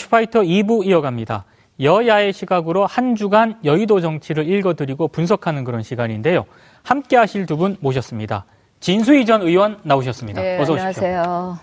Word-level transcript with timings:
이슈파이터 0.00 0.40
2부 0.42 0.86
이어갑니다. 0.86 1.44
여야의 1.80 2.32
시각으로 2.32 2.86
한 2.86 3.16
주간 3.16 3.58
여의도 3.64 4.00
정치를 4.00 4.48
읽어드리고 4.48 5.08
분석하는 5.08 5.64
그런 5.64 5.82
시간인데요. 5.82 6.44
함께 6.82 7.16
하실 7.16 7.46
두 7.46 7.56
분 7.56 7.76
모셨습니다. 7.80 8.44
진수희 8.80 9.24
전 9.24 9.40
의원 9.42 9.78
나오셨습니다. 9.82 10.40
네, 10.42 10.58
어서 10.60 10.74
오십시오. 10.74 11.02
안녕하세요. 11.04 11.58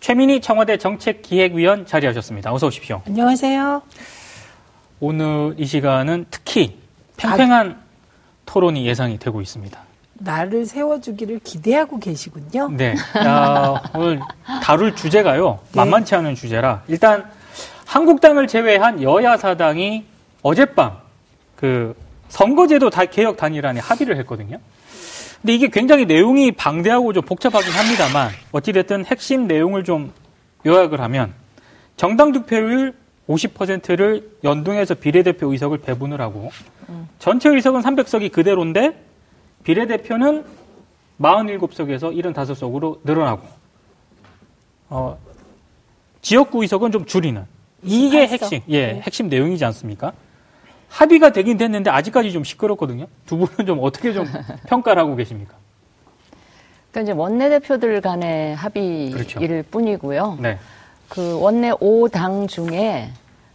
최민희 0.00 0.40
청와대 0.40 0.76
정책기획위원 0.76 1.86
자리하셨습니다. 1.86 2.52
어서 2.52 2.66
오십시오. 2.66 3.00
안녕하세요. 3.06 3.82
오늘 4.98 5.54
이 5.56 5.64
시간은 5.64 6.26
특히 6.30 6.76
팽팽한 7.16 7.80
토론이 8.46 8.84
예상이 8.86 9.18
되고 9.18 9.40
있습니다. 9.40 9.78
나를 10.14 10.66
세워주기를 10.66 11.40
기대하고 11.44 11.98
계시군요. 12.00 12.68
네. 12.70 12.94
야, 13.24 13.80
오늘 13.94 14.20
다룰 14.62 14.94
주제가요. 14.94 15.60
네. 15.64 15.76
만만치 15.80 16.14
않은 16.16 16.34
주제라. 16.34 16.82
일단 16.88 17.24
한국당을 17.92 18.46
제외한 18.46 19.02
여야 19.02 19.36
사당이 19.36 20.06
어젯밤 20.40 20.96
그 21.56 21.94
선거제도 22.30 22.88
다 22.88 23.04
개혁 23.04 23.36
단일안에 23.36 23.80
합의를 23.80 24.16
했거든요. 24.20 24.56
근데 25.42 25.54
이게 25.54 25.68
굉장히 25.68 26.06
내용이 26.06 26.52
방대하고 26.52 27.12
좀 27.12 27.22
복잡하긴 27.22 27.70
합니다만 27.70 28.30
어찌됐든 28.52 29.04
핵심 29.04 29.46
내용을 29.46 29.84
좀 29.84 30.10
요약을 30.64 31.02
하면 31.02 31.34
정당 31.98 32.32
득표율 32.32 32.94
50%를 33.28 34.38
연동해서 34.42 34.94
비례대표 34.94 35.52
의석을 35.52 35.78
배분을 35.78 36.18
하고 36.22 36.50
전체 37.18 37.50
의석은 37.50 37.82
300석이 37.82 38.32
그대로인데 38.32 39.04
비례대표는 39.64 40.44
47석에서 41.20 42.16
75석으로 42.16 43.00
늘어나고 43.04 43.46
어, 44.88 45.18
지역구 46.22 46.62
의석은 46.62 46.90
좀 46.90 47.04
줄이는 47.04 47.44
이게 47.82 48.26
28석. 48.26 48.30
핵심 48.30 48.60
예 48.68 48.86
네. 48.92 49.00
핵심 49.02 49.28
내용이지 49.28 49.64
않습니까? 49.66 50.12
합의가 50.88 51.32
되긴 51.32 51.56
됐는데 51.56 51.90
아직까지 51.90 52.32
좀 52.32 52.44
시끄럽거든요. 52.44 53.06
두 53.26 53.38
분은 53.38 53.66
좀 53.66 53.78
어떻게 53.82 54.12
좀 54.12 54.26
평가를 54.68 55.00
하고 55.02 55.16
계십니까? 55.16 55.54
그러니까 56.90 57.12
이제 57.12 57.18
원내대표들 57.18 58.00
간의 58.02 58.54
합의일 58.56 59.12
그렇죠. 59.12 59.40
뿐이고요. 59.70 60.38
네. 60.40 60.58
그 61.08 61.38
원내 61.40 61.70
5당 61.72 62.48
중에 62.48 63.08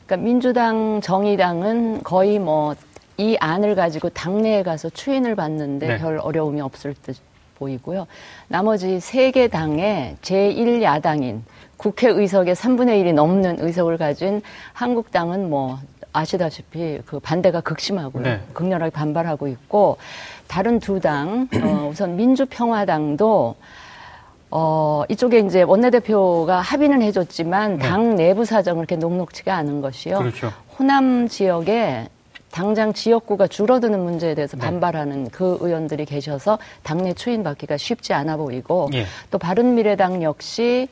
그러니까 0.06 0.26
민주당, 0.26 1.02
정의당은 1.02 2.04
거의 2.04 2.40
뭐 2.40 2.76
이 3.20 3.36
안을 3.40 3.74
가지고 3.74 4.10
당내에 4.10 4.62
가서 4.62 4.92
추인을 4.92 5.34
받는데 5.36 5.88
네. 5.88 5.98
별 5.98 6.20
어려움이 6.20 6.62
없을 6.62 6.94
듯 7.02 7.18
보이고요. 7.58 8.06
나머지 8.48 9.00
세 9.00 9.32
개 9.32 9.48
당의 9.48 10.18
제1야당인 10.22 11.42
국회의석의 11.78 12.56
3분의 12.56 13.04
1이 13.04 13.14
넘는 13.14 13.58
의석을 13.60 13.98
가진 13.98 14.42
한국당은 14.74 15.50
뭐 15.50 15.80
아시다시피 16.14 17.00
그 17.06 17.20
반대가 17.20 17.62
극심하고요. 17.62 18.24
네. 18.24 18.42
극렬하게 18.54 18.92
반발하고 18.92 19.48
있고 19.48 19.98
다른 20.48 20.80
두 20.80 21.00
당, 21.00 21.48
어, 21.64 21.90
우선 21.92 22.16
민주평화당도 22.16 23.56
어, 24.50 25.04
이쪽에 25.10 25.40
이제 25.40 25.62
원내대표가 25.62 26.62
합의는 26.62 27.02
해줬지만 27.02 27.78
네. 27.78 27.84
당 27.88 28.16
내부 28.16 28.46
사정은 28.46 28.86
그렇게 28.86 28.96
녹록치가 28.96 29.56
않은 29.56 29.82
것이요. 29.82 30.20
그렇죠. 30.20 30.52
호남 30.80 31.28
지역에 31.28 32.08
당장 32.50 32.94
지역구가 32.94 33.48
줄어드는 33.48 34.00
문제에 34.00 34.34
대해서 34.34 34.58
네. 34.58 34.66
반발하는 34.66 35.30
그 35.30 35.58
의원들이 35.60 36.06
계셔서 36.06 36.58
당내 36.82 37.14
추인받기가 37.14 37.78
쉽지 37.78 38.14
않아 38.14 38.38
보이고 38.38 38.90
예. 38.94 39.06
또 39.30 39.38
바른미래당 39.38 40.24
역시 40.24 40.88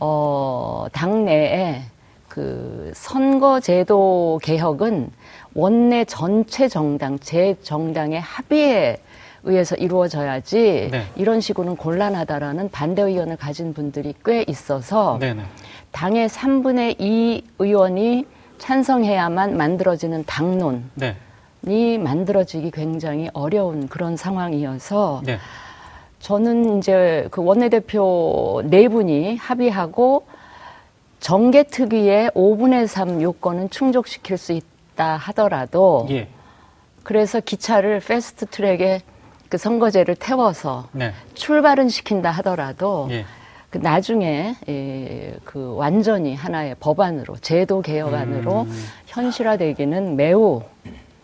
어 0.00 0.86
당내에 0.92 1.82
그 2.28 2.92
선거제도 2.94 4.38
개혁은 4.42 5.10
원내 5.54 6.04
전체 6.04 6.68
정당 6.68 7.18
제 7.18 7.56
정당의 7.62 8.20
합의에 8.20 8.98
의해서 9.44 9.74
이루어져야지 9.76 10.88
네. 10.90 11.06
이런 11.16 11.40
식으로는 11.40 11.76
gon란하다라는 11.76 12.70
반대 12.70 13.02
의견을 13.02 13.36
가진 13.36 13.72
분들이 13.72 14.14
꽤 14.24 14.44
있어서 14.46 15.16
네 15.20 15.34
네. 15.34 15.42
당의 15.90 16.28
3분의 16.28 17.00
2 17.00 17.42
의원이 17.58 18.26
찬성해야만 18.58 19.56
만들어지는 19.56 20.24
당론이 20.26 20.82
네. 20.94 21.98
만들어지기 21.98 22.70
굉장히 22.72 23.30
어려운 23.32 23.88
그런 23.88 24.16
상황이어서 24.16 25.22
네. 25.24 25.38
저는 26.20 26.78
이제 26.78 27.28
그 27.30 27.42
원내대표 27.42 28.62
네 28.64 28.88
분이 28.88 29.36
합의하고 29.36 30.26
정계 31.20 31.64
특위의 31.64 32.30
5분의 32.30 32.86
3 32.86 33.22
요건은 33.22 33.70
충족시킬 33.70 34.36
수 34.36 34.52
있다 34.52 35.16
하더라도 35.16 36.06
예. 36.10 36.28
그래서 37.02 37.40
기차를 37.40 38.00
패스트 38.00 38.46
트랙에 38.46 39.02
그 39.48 39.56
선거제를 39.56 40.14
태워서 40.16 40.88
네. 40.92 41.12
출발은 41.34 41.88
시킨다 41.88 42.30
하더라도 42.32 43.08
예. 43.10 43.24
그 43.70 43.78
나중에 43.78 44.54
예, 44.68 45.34
그 45.44 45.74
완전히 45.76 46.34
하나의 46.34 46.76
법안으로 46.80 47.36
제도 47.38 47.82
개혁안으로 47.82 48.62
음. 48.62 48.84
현실화되기는 49.06 50.16
매우 50.16 50.62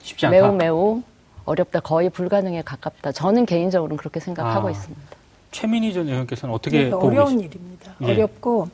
쉽지 0.03 0.26
않다. 0.26 0.37
매우 0.37 0.53
매우 0.53 1.03
어렵다 1.44 1.81
거의 1.81 2.10
불가능에 2.10 2.62
가깝다 2.62 3.12
저는 3.12 3.47
개인적으로는 3.47 3.97
그렇게 3.97 4.21
생각하고 4.21 4.69
아. 4.69 4.71
있습니다. 4.71 5.03
최민희 5.50 5.93
전 5.93 6.09
의원께서는 6.09 6.55
어떻게 6.55 6.84
네, 6.84 6.91
보고 6.91 7.06
어려운 7.06 7.38
계십니까? 7.38 7.55
일입니다. 7.55 7.94
예. 8.03 8.12
어렵고 8.12 8.69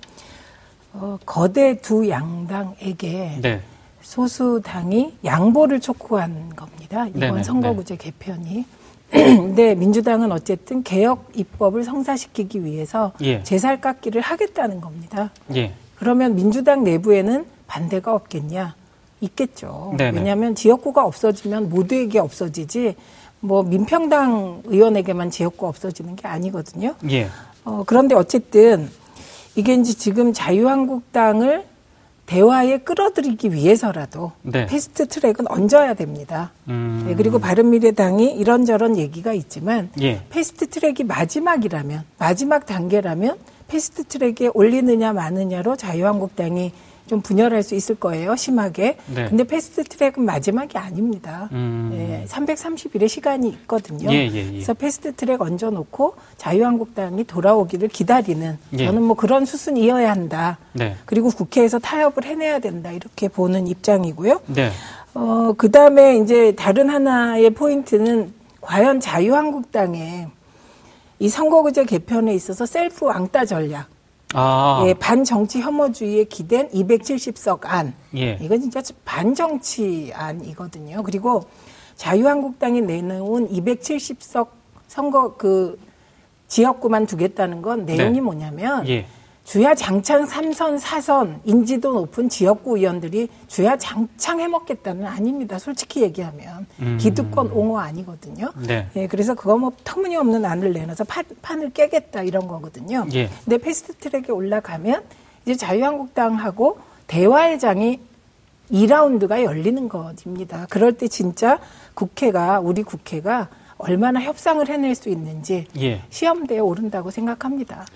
어, 0.94 1.18
거대 1.26 1.80
두 1.80 2.08
양당에게 2.08 3.38
네. 3.42 3.60
소수당이 4.02 5.14
양보를 5.24 5.80
촉구한 5.80 6.56
겁니다. 6.56 7.06
이번 7.08 7.20
네네, 7.20 7.42
선거구제 7.42 7.96
개편이. 7.96 8.64
근데 9.10 9.74
민주당은 9.74 10.32
어쨌든 10.32 10.82
개혁 10.82 11.30
입법을 11.34 11.84
성사시키기 11.84 12.64
위해서 12.64 13.12
예. 13.22 13.42
제살 13.42 13.80
깎기를 13.80 14.20
하겠다는 14.20 14.80
겁니다. 14.80 15.30
예. 15.54 15.74
그러면 15.96 16.34
민주당 16.34 16.82
내부에는 16.84 17.44
반대가 17.66 18.14
없겠냐? 18.14 18.74
있겠죠. 19.20 19.94
네네. 19.96 20.18
왜냐하면 20.18 20.54
지역구가 20.54 21.04
없어지면 21.04 21.68
모두에게 21.70 22.18
없어지지 22.18 22.96
뭐 23.40 23.62
민평당 23.62 24.62
의원에게만 24.66 25.30
지역구 25.30 25.66
없어지는 25.66 26.16
게 26.16 26.28
아니거든요. 26.28 26.94
예. 27.10 27.28
어, 27.64 27.82
그런데 27.86 28.14
어쨌든 28.14 28.88
이게 29.56 29.74
이제 29.74 29.92
지금 29.94 30.32
자유한국당을 30.32 31.64
대화에 32.26 32.78
끌어들이기 32.78 33.52
위해서라도 33.52 34.30
네. 34.42 34.66
패스트 34.66 35.08
트랙은 35.08 35.48
얹어야 35.48 35.94
됩니다. 35.94 36.52
음. 36.68 37.04
네, 37.08 37.16
그리고 37.16 37.40
바른미래당이 37.40 38.34
이런저런 38.36 38.96
얘기가 38.96 39.32
있지만 39.32 39.90
예. 40.00 40.22
패스트 40.30 40.68
트랙이 40.68 41.02
마지막이라면 41.08 42.04
마지막 42.18 42.66
단계라면 42.66 43.36
패스트 43.66 44.04
트랙에 44.04 44.50
올리느냐 44.54 45.12
마느냐로 45.12 45.74
자유한국당이 45.74 46.72
좀 47.10 47.20
분열할 47.22 47.64
수 47.64 47.74
있을 47.74 47.96
거예요 47.96 48.36
심하게. 48.36 48.96
네. 49.12 49.28
근데 49.28 49.42
패스트 49.42 49.82
트랙은 49.82 50.24
마지막이 50.24 50.78
아닙니다. 50.78 51.48
음. 51.50 51.90
예, 51.92 52.24
330일의 52.28 53.08
시간이 53.08 53.48
있거든요. 53.48 54.12
예, 54.12 54.28
예, 54.28 54.36
예. 54.36 54.50
그래서 54.52 54.74
패스트 54.74 55.16
트랙 55.16 55.42
얹어놓고 55.42 56.14
자유한국당이 56.36 57.24
돌아오기를 57.24 57.88
기다리는 57.88 58.56
예. 58.78 58.86
저는 58.86 59.02
뭐 59.02 59.16
그런 59.16 59.44
수순이어야 59.44 60.08
한다. 60.08 60.58
네. 60.72 60.94
그리고 61.04 61.30
국회에서 61.30 61.80
타협을 61.80 62.24
해내야 62.24 62.60
된다 62.60 62.92
이렇게 62.92 63.26
보는 63.26 63.66
입장이고요. 63.66 64.42
네. 64.46 64.70
어, 65.14 65.52
그 65.58 65.72
다음에 65.72 66.16
이제 66.18 66.52
다른 66.54 66.90
하나의 66.90 67.50
포인트는 67.50 68.32
과연 68.60 69.00
자유한국당의 69.00 70.28
이 71.18 71.28
선거구제 71.28 71.86
개편에 71.86 72.32
있어서 72.34 72.66
셀프 72.66 73.04
왕따 73.04 73.46
전략, 73.46 73.88
아. 74.34 74.84
예, 74.86 74.94
반정치 74.94 75.60
혐오주의에 75.60 76.24
기댄 76.24 76.68
270석 76.70 77.60
안, 77.64 77.94
예. 78.16 78.38
이건 78.40 78.60
진짜 78.60 78.80
반정치 79.04 80.12
안이거든요. 80.14 81.02
그리고 81.02 81.44
자유한국당이 81.96 82.80
내놓은 82.80 83.48
270석 83.48 84.48
선거 84.86 85.36
그 85.36 85.78
지역구만 86.46 87.06
두겠다는 87.06 87.62
건 87.62 87.84
내용이 87.84 88.14
네. 88.14 88.20
뭐냐면 88.20 88.88
예. 88.88 89.06
주야 89.50 89.74
장창 89.74 90.28
3선, 90.28 90.78
4선 90.78 91.40
인지도 91.42 91.92
높은 91.92 92.28
지역구 92.28 92.78
의원들이 92.78 93.28
주야 93.48 93.76
장창 93.76 94.38
해먹겠다는 94.38 95.04
아닙니다. 95.04 95.58
솔직히 95.58 96.02
얘기하면 96.02 96.68
음. 96.78 96.98
기득권 97.00 97.50
옹호 97.50 97.80
아니거든요. 97.80 98.52
네. 98.64 98.88
예, 98.94 99.08
그래서 99.08 99.34
그거 99.34 99.58
뭐 99.58 99.72
터무니없는 99.82 100.44
안을 100.44 100.72
내놔서 100.72 101.02
판, 101.02 101.24
판을 101.42 101.70
깨겠다 101.70 102.22
이런 102.22 102.46
거거든요. 102.46 103.04
예. 103.12 103.28
근데 103.44 103.58
패스트 103.58 103.94
트랙에 103.94 104.30
올라가면 104.30 105.02
이제 105.42 105.56
자유한국당하고 105.56 106.78
대화의 107.08 107.58
장이 107.58 107.98
2라운드가 108.70 109.42
열리는 109.42 109.88
것입니다. 109.88 110.68
그럴 110.70 110.92
때 110.92 111.08
진짜 111.08 111.58
국회가 111.94 112.60
우리 112.60 112.84
국회가 112.84 113.48
얼마나 113.80 114.20
협상을 114.20 114.66
해낼 114.68 114.94
수 114.94 115.08
있는지 115.08 115.66
예. 115.80 116.02
시험대에 116.10 116.58
오른다고 116.58 117.10
생각합니다. 117.10 117.86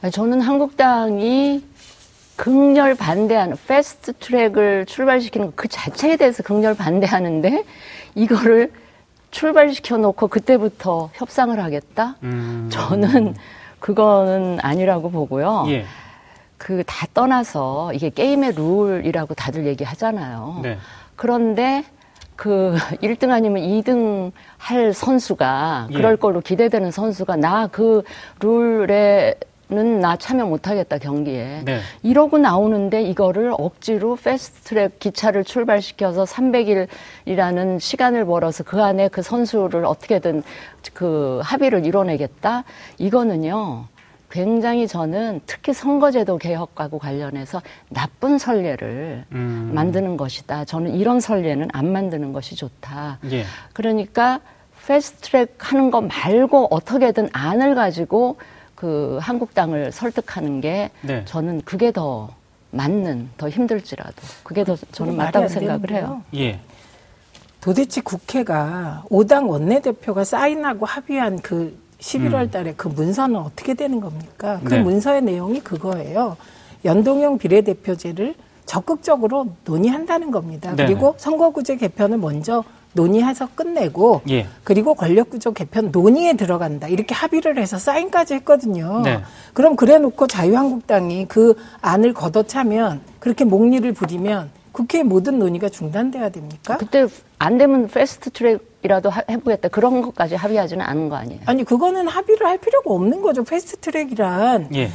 아니, 0.00 0.12
저는 0.12 0.40
한국당이 0.40 1.64
극렬 2.36 2.94
반대하는 2.94 3.56
패스트 3.66 4.14
트랙을 4.14 4.86
출발시키는 4.86 5.52
그 5.54 5.68
자체에 5.68 6.16
대해서 6.16 6.42
극렬 6.42 6.74
반대하는데 6.74 7.64
이거를 8.14 8.72
출발시켜 9.30 9.96
놓고 9.98 10.28
그때부터 10.28 11.10
협상을 11.14 11.58
하겠다? 11.58 12.16
음. 12.22 12.68
저는 12.70 13.34
그거는 13.78 14.58
아니라고 14.62 15.10
보고요. 15.10 15.64
예. 15.68 15.84
그다 16.58 17.06
떠나서 17.12 17.92
이게 17.92 18.08
게임의 18.10 18.54
룰이라고 18.54 19.34
다들 19.34 19.66
얘기하잖아요. 19.66 20.60
네. 20.62 20.78
그런데 21.16 21.84
그 22.42 22.74
1등 23.00 23.30
아니면 23.30 23.62
2등 23.62 24.32
할 24.58 24.92
선수가 24.92 25.88
예. 25.90 25.94
그럴 25.94 26.16
걸로 26.16 26.40
기대되는 26.40 26.90
선수가 26.90 27.36
나 27.36 27.68
그 27.70 28.02
룰에 28.40 29.34
는 29.70 30.00
나 30.00 30.16
참여 30.16 30.44
못하겠다 30.46 30.98
경기에 30.98 31.62
네. 31.64 31.80
이러고 32.02 32.36
나오는데 32.38 33.02
이거를 33.04 33.54
억지로 33.56 34.16
패스트트랙 34.16 34.98
기차를 34.98 35.44
출발시켜서 35.44 36.24
300일이라는 36.24 37.80
시간을 37.80 38.26
벌어서 38.26 38.64
그 38.64 38.82
안에 38.82 39.08
그 39.08 39.22
선수를 39.22 39.86
어떻게든 39.86 40.42
그 40.92 41.40
합의를 41.42 41.86
이뤄내겠다 41.86 42.64
이거는요 42.98 43.86
굉장히 44.32 44.88
저는 44.88 45.42
특히 45.44 45.74
선거제도 45.74 46.38
개혁하고 46.38 46.98
관련해서 46.98 47.60
나쁜 47.90 48.38
선례를 48.38 49.26
음. 49.32 49.72
만드는 49.74 50.16
것이다. 50.16 50.64
저는 50.64 50.94
이런 50.94 51.20
선례는 51.20 51.68
안 51.74 51.92
만드는 51.92 52.32
것이 52.32 52.56
좋다. 52.56 53.18
예. 53.30 53.44
그러니까 53.74 54.40
패스트트랙 54.86 55.56
하는 55.58 55.90
거 55.90 56.00
말고 56.00 56.68
어떻게든 56.70 57.28
안을 57.34 57.74
가지고 57.74 58.38
그 58.74 59.18
한국당을 59.20 59.92
설득하는 59.92 60.62
게 60.62 60.90
네. 61.02 61.22
저는 61.26 61.60
그게 61.66 61.92
더 61.92 62.30
맞는 62.70 63.28
더 63.36 63.50
힘들지라도 63.50 64.14
그게 64.42 64.64
더 64.64 64.76
저는 64.92 65.14
맞다고 65.14 65.44
안 65.44 65.48
생각을. 65.50 65.90
해요. 65.90 66.22
예. 66.34 66.58
도대체 67.60 68.00
국회가 68.00 69.04
5당 69.10 69.48
원내대표가 69.50 70.24
사인하고 70.24 70.86
합의한 70.86 71.38
그 71.40 71.81
11월 72.02 72.50
달에 72.50 72.74
그 72.76 72.88
문서는 72.88 73.36
어떻게 73.36 73.74
되는 73.74 74.00
겁니까? 74.00 74.60
그 74.64 74.74
네. 74.74 74.80
문서의 74.80 75.22
내용이 75.22 75.60
그거예요. 75.60 76.36
연동형 76.84 77.38
비례대표제를 77.38 78.34
적극적으로 78.66 79.48
논의한다는 79.64 80.30
겁니다. 80.30 80.74
네네. 80.74 80.88
그리고 80.88 81.14
선거구제 81.16 81.76
개편을 81.76 82.18
먼저 82.18 82.64
논의해서 82.94 83.48
끝내고 83.54 84.22
예. 84.28 84.46
그리고 84.64 84.94
권력구조 84.94 85.52
개편 85.52 85.90
논의에 85.90 86.34
들어간다. 86.34 86.88
이렇게 86.88 87.14
합의를 87.14 87.58
해서 87.58 87.78
사인까지 87.78 88.34
했거든요. 88.34 89.00
네. 89.02 89.20
그럼 89.54 89.76
그래 89.76 89.98
놓고 89.98 90.26
자유한국당이 90.26 91.26
그 91.26 91.56
안을 91.80 92.12
걷어차면 92.12 93.00
그렇게 93.18 93.44
목리를 93.44 93.90
부리면 93.92 94.50
국회의 94.72 95.04
모든 95.04 95.38
논의가 95.38 95.68
중단돼야 95.68 96.30
됩니까? 96.30 96.76
그때 96.76 97.06
안 97.38 97.58
되면 97.58 97.88
패스트트랙 97.88 98.71
이라도 98.82 99.10
하- 99.10 99.22
해보겠다 99.30 99.68
그런 99.68 100.02
것까지 100.02 100.34
합의하지는 100.34 100.84
않은 100.84 101.08
거 101.08 101.16
아니에요. 101.16 101.40
아니 101.46 101.64
그거는 101.64 102.08
합의를 102.08 102.46
할 102.46 102.58
필요가 102.58 102.90
없는 102.92 103.22
거죠. 103.22 103.44
패스트트랙이란 103.44 104.70
예. 104.74 104.90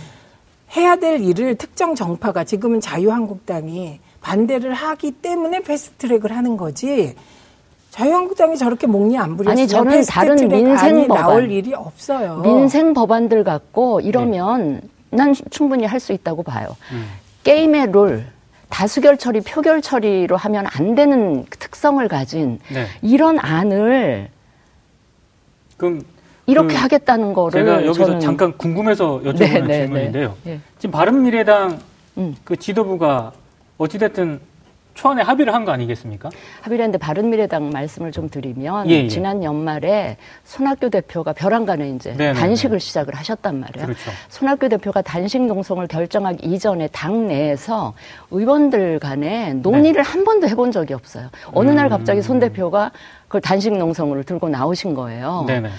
해야 0.76 0.96
될 0.98 1.22
일을 1.22 1.56
특정 1.56 1.96
정파가 1.96 2.44
지금은 2.44 2.82
자유한국당이 2.82 4.00
반대를 4.22 4.74
하기 4.74 5.12
때문에 5.12 5.62
패스트트랙을 5.62 6.36
하는 6.36 6.58
거지. 6.58 7.16
자유한국당이 7.92 8.58
저렇게 8.58 8.86
목리 8.86 9.18
안 9.18 9.38
부렸으면 9.38 9.58
아니, 9.58 9.68
저는 9.68 10.04
다른 10.06 10.36
민생 10.50 11.08
법안, 11.08 11.22
나올 11.24 11.50
일이 11.50 11.74
없어요. 11.74 12.42
민생 12.44 12.94
법안들 12.94 13.44
갖고 13.44 14.02
이러면 14.02 14.82
난 15.10 15.34
충분히 15.50 15.86
할 15.86 16.00
수 16.02 16.12
있다고 16.12 16.44
봐요. 16.44 16.68
음. 16.92 17.08
게임의 17.44 17.92
룰, 17.94 18.26
다수결 18.70 19.18
처리, 19.18 19.42
표결 19.42 19.82
처리로 19.82 20.36
하면 20.38 20.66
안 20.68 20.96
되는 20.96 21.46
특성을 21.50 22.06
가진 22.08 22.60
네. 22.72 22.88
이런 23.02 23.40
안을 23.40 24.30
그럼 25.78 26.02
이렇게 26.46 26.76
그 26.76 26.82
하겠다는 26.82 27.34
거를 27.34 27.66
제가 27.66 27.86
여기서 27.86 28.06
저는 28.06 28.20
잠깐 28.20 28.58
궁금해서 28.58 29.22
여쭤보는 29.24 29.38
네, 29.38 29.62
네, 29.62 29.78
질문인데요. 29.80 30.36
네. 30.44 30.54
예. 30.54 30.60
지금 30.80 30.92
바른미래당 30.92 31.80
음. 32.18 32.36
그 32.44 32.56
지도부가 32.56 33.32
어찌됐든 33.78 34.40
초안에 34.98 35.22
합의를 35.22 35.54
한 35.54 35.64
거 35.64 35.72
아니겠습니까? 35.72 36.30
합의를 36.62 36.84
했는데 36.86 36.98
바른미래당 36.98 37.70
말씀을 37.70 38.12
좀 38.12 38.30
드리면 38.30 38.90
예, 38.90 39.04
예. 39.04 39.08
지난 39.08 39.44
연말에 39.44 40.18
손학규 40.44 40.90
대표가 40.90 41.34
벼랑간에 41.34 41.90
이제 41.92 42.14
네, 42.18 42.34
네, 42.34 42.40
단식을 42.40 42.80
시작을 42.80 43.14
하셨단 43.14 43.60
말이에요. 43.60 43.86
그렇죠. 43.86 44.12
손학규 44.30 44.70
대표가 44.70 45.02
단식 45.02 45.42
농성을 45.46 45.86
결정하기 45.88 46.46
이전에 46.46 46.88
당 46.92 47.28
내에서 47.28 47.94
의원들 48.32 49.00
간에 49.00 49.54
논의를 49.56 50.02
한 50.02 50.24
번도 50.24 50.48
해본 50.48 50.72
적이 50.72 50.94
없어요. 50.96 51.30
어느 51.54 51.70
날 51.72 51.90
갑자기 51.90 52.22
손 52.22 52.40
대표가 52.40 52.92
그걸 53.28 53.42
단식 53.42 53.78
농성을 53.78 54.22
들고 54.24 54.50
나오신 54.50 54.94
거예요. 54.96 55.44
네네. 55.48 55.70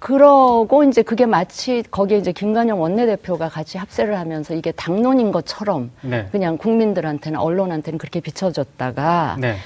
그러고 0.00 0.82
이제 0.82 1.02
그게 1.02 1.26
마치 1.26 1.84
거기에 1.90 2.18
이제 2.18 2.32
김관영 2.32 2.80
원내대표가 2.80 3.50
같이 3.50 3.76
합세를 3.76 4.18
하면서 4.18 4.54
이게 4.54 4.72
당론인 4.72 5.30
것처럼 5.30 5.90
네. 6.00 6.26
그냥 6.32 6.56
국민들한테는 6.56 7.38
언론한테는 7.38 7.98
그렇게 7.98 8.20
비춰졌다가 8.20 9.36
네. 9.38 9.56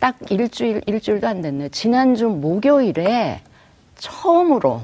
딱 0.00 0.16
일주일 0.28 0.82
일주일도 0.86 1.28
안 1.28 1.40
됐네. 1.40 1.68
지난주 1.68 2.26
목요일에 2.28 3.40
처음으로 3.96 4.80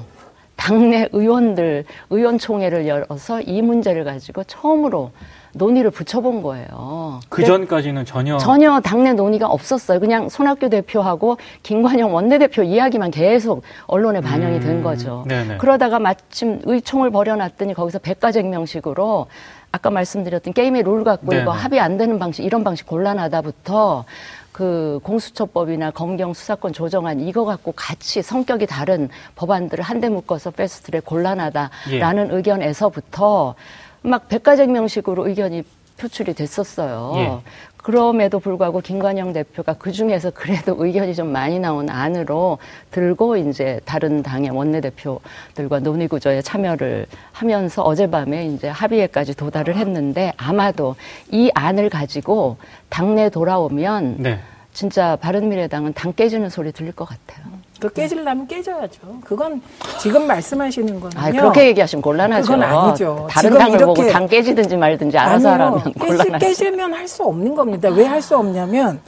당내 0.55 1.09
의원들 1.11 1.83
의원총회를 2.09 2.87
열어서 2.87 3.41
이 3.41 3.61
문제를 3.61 4.05
가지고 4.05 4.45
처음으로 4.45 5.11
논의를 5.53 5.91
붙여본 5.91 6.41
거예요. 6.41 7.19
그 7.29 7.43
전까지는 7.43 8.05
전혀 8.05 8.37
전혀 8.37 8.79
당내 8.79 9.13
논의가 9.13 9.47
없었어요. 9.47 9.99
그냥 9.99 10.29
손학규 10.29 10.69
대표하고 10.69 11.37
김관영 11.61 12.13
원내대표 12.13 12.63
이야기만 12.63 13.11
계속 13.11 13.63
언론에 13.85 14.21
반영이 14.21 14.59
된 14.59 14.77
음, 14.77 14.83
거죠. 14.83 15.23
네네. 15.27 15.57
그러다가 15.57 15.99
마침 15.99 16.59
의총을 16.63 17.11
벌여놨더니 17.11 17.73
거기서 17.73 17.99
백가쟁명식으로 17.99 19.27
아까 19.71 19.89
말씀드렸던 19.89 20.53
게임의 20.53 20.83
룰 20.83 21.03
갖고 21.03 21.31
네네. 21.31 21.43
이거 21.43 21.51
합의 21.51 21.79
안 21.79 21.97
되는 21.97 22.19
방식 22.19 22.43
이런 22.43 22.63
방식 22.63 22.85
곤란하다부터 22.85 24.05
그 24.51 24.99
공수처법이나 25.01 25.89
검경 25.91 26.33
수사권 26.33 26.73
조정안 26.73 27.19
이거 27.19 27.43
갖고 27.43 27.73
같이 27.75 28.21
성격이 28.21 28.67
다른 28.67 29.09
법안들을 29.35 29.83
한데 29.83 30.09
묶어서 30.09 30.51
패스트트랙 30.51 31.05
곤란하다라는 31.05 32.29
예. 32.29 32.35
의견에서부터 32.35 33.55
막 34.03 34.27
백가쟁명식으로 34.27 35.27
의견이 35.27 35.63
표출이 35.97 36.33
됐었어요. 36.33 37.13
예. 37.17 37.31
그럼에도 37.77 38.39
불구하고 38.39 38.79
김관영 38.79 39.33
대표가 39.33 39.73
그 39.73 39.91
중에서 39.91 40.31
그래도 40.31 40.75
의견이 40.79 41.13
좀 41.13 41.31
많이 41.31 41.59
나온 41.59 41.89
안으로 41.89 42.57
들고 42.91 43.35
이제 43.35 43.81
다른 43.83 44.23
당의 44.23 44.51
원내대표들과 44.51 45.79
논의 45.81 46.07
구조에 46.07 46.41
참여를 46.41 47.05
하면서 47.33 47.81
어젯밤에 47.83 48.45
이제 48.47 48.69
합의에까지 48.69 49.35
도달을 49.35 49.75
했는데 49.75 50.31
아마도 50.37 50.95
이 51.29 51.51
안을 51.53 51.89
가지고 51.89 52.55
당내 52.87 53.29
돌아오면 53.29 54.15
네. 54.19 54.39
진짜 54.71 55.17
바른미래당은 55.17 55.93
당 55.93 56.13
깨지는 56.13 56.49
소리 56.49 56.71
들릴 56.71 56.93
것 56.93 57.05
같아요. 57.05 57.45
그 57.89 57.93
깨질라면 57.93 58.47
깨져야죠. 58.47 58.99
그건 59.23 59.61
지금 59.99 60.27
말씀하시는 60.27 60.99
거는요. 60.99 61.19
아, 61.21 61.31
그렇게 61.31 61.67
얘기하시면 61.67 62.01
곤란하죠. 62.01 62.43
그건 62.53 62.63
아니죠. 62.63 63.27
다른 63.29 63.57
당을 63.57 63.77
보고 63.79 63.93
이렇게- 64.01 64.11
당 64.11 64.27
깨지든지 64.27 64.77
말든지 64.77 65.17
알아서 65.17 65.49
아니요. 65.49 65.63
하라면 65.65 65.93
곤란하죠. 65.93 66.37
깨지면 66.45 66.93
할 66.93 67.07
수 67.07 67.23
없는 67.23 67.55
겁니다. 67.55 67.89
왜 67.89 68.05
할 68.05 68.21
수 68.21 68.37
없냐면 68.37 68.99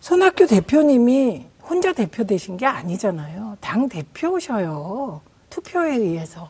손학규 0.00 0.46
대표님이 0.46 1.46
혼자 1.68 1.92
대표 1.92 2.24
되신 2.24 2.56
게 2.56 2.66
아니잖아요. 2.66 3.56
당 3.60 3.88
대표셔요. 3.88 5.20
투표에 5.50 5.96
의해서. 5.96 6.48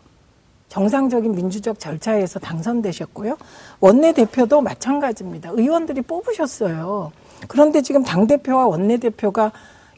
정상적인 0.68 1.34
민주적 1.34 1.80
절차에서 1.80 2.38
당선되셨고요. 2.38 3.36
원내대표도 3.80 4.60
마찬가지입니다. 4.60 5.50
의원들이 5.52 6.02
뽑으셨어요. 6.02 7.10
그런데 7.48 7.82
지금 7.82 8.04
당대표와 8.04 8.66
원내대표가 8.66 9.50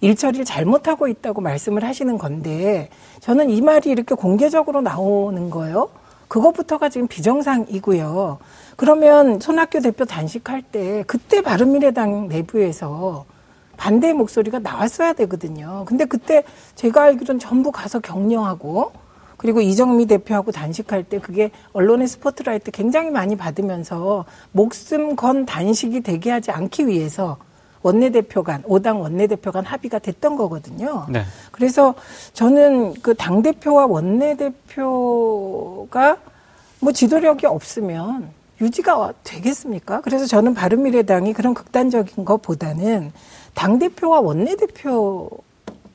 일처리를 0.02 0.44
잘못하고 0.44 1.08
있다고 1.08 1.40
말씀을 1.40 1.84
하시는 1.84 2.18
건데 2.18 2.90
저는 3.20 3.48
이 3.50 3.62
말이 3.62 3.88
이렇게 3.88 4.14
공개적으로 4.14 4.82
나오는 4.82 5.48
거예요. 5.48 5.88
그것부터가 6.28 6.88
지금 6.88 7.06
비정상이고요. 7.06 8.38
그러면 8.76 9.38
손학규 9.38 9.80
대표 9.80 10.04
단식할 10.04 10.62
때 10.62 11.04
그때 11.06 11.40
바른미래당 11.40 12.28
내부에서 12.28 13.26
반대 13.76 14.12
목소리가 14.12 14.58
나왔어야 14.58 15.12
되거든요. 15.12 15.84
근데 15.86 16.04
그때 16.04 16.42
제가 16.74 17.02
알기로는 17.04 17.38
전부 17.38 17.70
가서 17.70 18.00
격려하고 18.00 18.92
그리고 19.36 19.60
이정미 19.60 20.06
대표하고 20.06 20.52
단식할 20.52 21.04
때 21.04 21.18
그게 21.18 21.50
언론의 21.72 22.08
스포트라이트 22.08 22.70
굉장히 22.70 23.10
많이 23.10 23.36
받으면서 23.36 24.24
목숨 24.52 25.16
건 25.16 25.46
단식이 25.46 26.00
되게 26.02 26.30
하지 26.30 26.50
않기 26.50 26.86
위해서 26.86 27.38
원내대표 27.82 28.42
간, 28.42 28.62
5당 28.62 29.00
원내대표 29.00 29.52
간 29.52 29.64
합의가 29.64 29.98
됐던 29.98 30.36
거거든요. 30.36 31.06
네. 31.08 31.24
그래서 31.50 31.94
저는 32.32 32.94
그 33.02 33.14
당대표와 33.14 33.86
원내대표가 33.86 34.86
뭐 36.80 36.92
지도력이 36.92 37.46
없으면 37.46 38.30
유지가 38.60 39.12
되겠습니까? 39.24 40.00
그래서 40.02 40.26
저는 40.26 40.54
바른미래당이 40.54 41.32
그런 41.32 41.54
극단적인 41.54 42.24
것보다는 42.24 43.12
당대표와 43.54 44.20
원내대표의 44.20 45.30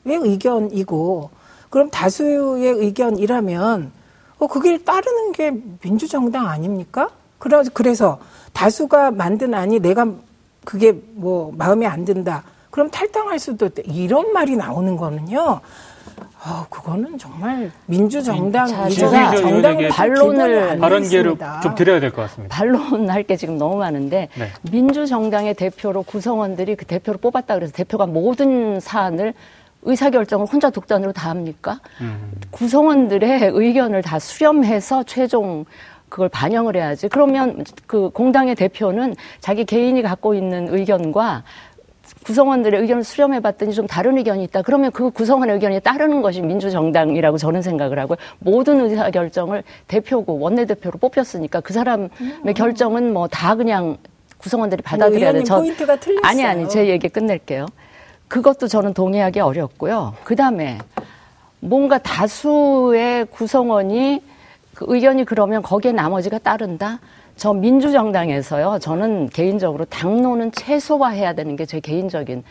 의견이고 0.05 1.29
그럼 1.69 1.89
다수의 1.89 2.71
의견이라면 2.73 3.91
어, 4.39 4.47
그길 4.47 4.85
따르는 4.85 5.31
게 5.31 5.51
민주정당 5.81 6.47
아닙니까? 6.47 7.09
그래, 7.39 7.63
그래서 7.73 8.19
다수가 8.53 9.11
만든 9.11 9.53
안이 9.53 9.79
내가 9.79 10.07
그게 10.67 10.91
뭐 11.13 11.53
마음에 11.57 11.85
안 11.85 12.03
든다. 12.03 12.43
그럼 12.71 12.89
탈당할 12.89 13.39
수도 13.39 13.67
있다. 13.67 13.83
이런 13.85 14.33
말이 14.33 14.57
나오는 14.57 14.97
거는요. 14.97 15.61
아, 16.43 16.65
그거는 16.69 17.17
정말 17.17 17.71
민주정당 17.85 18.67
제가 18.89 19.33
정당의 19.37 19.87
반론을 19.89 20.77
발언기회를 20.77 21.37
좀 21.63 21.73
드려야 21.73 22.01
될 22.01 22.11
것 22.11 22.23
같습니다. 22.23 22.53
반론할 22.53 23.23
게 23.23 23.37
지금 23.37 23.57
너무 23.57 23.77
많은데 23.77 24.27
네. 24.37 24.49
민주정당의 24.69 25.53
대표로 25.53 26.03
구성원들이 26.03 26.75
그 26.75 26.83
대표를 26.85 27.17
뽑았다 27.21 27.55
그래서 27.55 27.71
대표가 27.71 28.05
모든 28.05 28.81
사안을 28.81 29.33
의사결정을 29.83 30.47
혼자 30.47 30.69
독단으로 30.69 31.13
다 31.13 31.29
합니까? 31.29 31.79
음. 32.01 32.31
구성원들의 32.51 33.51
의견을 33.53 34.01
다 34.01 34.19
수렴해서 34.19 35.03
최종 35.03 35.63
그걸 36.09 36.29
반영을 36.29 36.75
해야지. 36.75 37.07
그러면 37.07 37.63
그 37.85 38.09
공당의 38.09 38.55
대표는 38.55 39.15
자기 39.39 39.65
개인이 39.65 40.01
갖고 40.01 40.33
있는 40.33 40.67
의견과 40.73 41.43
구성원들의 42.23 42.81
의견을 42.81 43.03
수렴해 43.03 43.39
봤더니 43.41 43.73
좀 43.73 43.87
다른 43.87 44.17
의견이 44.17 44.43
있다. 44.45 44.61
그러면 44.61 44.91
그 44.91 45.09
구성원의 45.11 45.55
의견에 45.55 45.79
따르는 45.79 46.21
것이 46.21 46.41
민주정당이라고 46.41 47.37
저는 47.37 47.61
생각을 47.61 47.99
하고요. 47.99 48.17
모든 48.39 48.79
의사 48.81 49.09
결정을 49.11 49.63
대표고 49.87 50.39
원내대표로 50.39 50.97
뽑혔으니까 50.99 51.61
그 51.61 51.73
사람의 51.73 52.09
결정은 52.55 53.13
뭐 53.13 53.27
다 53.27 53.55
그냥 53.55 53.97
구성원들이 54.37 54.81
받아들여야 54.83 55.33
돼. 55.33 55.39
의원님 55.39 55.53
포인트가 55.53 55.95
틀렸어요. 55.99 56.21
아니 56.23 56.45
아니 56.45 56.69
제 56.69 56.87
얘기 56.87 57.09
끝낼게요. 57.09 57.65
그것도 58.27 58.67
저는 58.67 58.93
동의하기 58.93 59.39
어렵고요. 59.39 60.13
그다음에 60.23 60.77
뭔가 61.59 61.97
다수의 61.97 63.25
구성원이 63.27 64.21
그 64.77 64.85
의견이 64.87 65.25
그러면 65.25 65.63
거기에 65.63 65.91
나머지가 65.91 66.37
따른다. 66.37 66.99
저 67.35 67.51
민주정당에서요. 67.51 68.77
저는 68.79 69.27
개인적으로 69.29 69.85
당론은 69.85 70.51
최소화해야 70.51 71.33
되는 71.33 71.55
게 71.55 71.65
제 71.65 71.79
개인적인 71.79 72.43